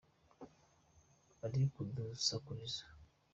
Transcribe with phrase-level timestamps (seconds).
[1.45, 2.83] Uri kudusakuriza.